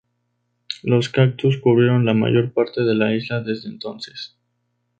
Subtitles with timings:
[0.81, 4.35] Los cactus cubrieron la mayor parte de la isla desde entonces.